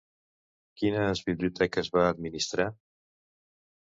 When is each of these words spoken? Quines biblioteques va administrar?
Quines 0.81 1.21
biblioteques 1.29 1.91
va 1.99 2.07
administrar? 2.15 2.67